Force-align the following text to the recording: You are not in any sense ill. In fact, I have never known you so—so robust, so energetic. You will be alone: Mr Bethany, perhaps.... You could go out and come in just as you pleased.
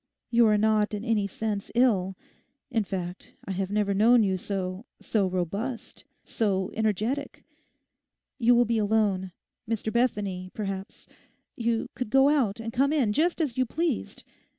You 0.31 0.47
are 0.47 0.57
not 0.57 0.95
in 0.95 1.05
any 1.05 1.27
sense 1.27 1.69
ill. 1.75 2.15
In 2.71 2.83
fact, 2.83 3.35
I 3.45 3.51
have 3.51 3.69
never 3.69 3.93
known 3.93 4.23
you 4.23 4.35
so—so 4.35 5.27
robust, 5.27 6.05
so 6.25 6.71
energetic. 6.73 7.43
You 8.39 8.55
will 8.55 8.65
be 8.65 8.79
alone: 8.79 9.31
Mr 9.69 9.93
Bethany, 9.93 10.49
perhaps.... 10.55 11.07
You 11.55 11.87
could 11.93 12.09
go 12.09 12.29
out 12.29 12.59
and 12.59 12.73
come 12.73 12.91
in 12.91 13.13
just 13.13 13.39
as 13.39 13.59
you 13.59 13.65
pleased. 13.67 14.23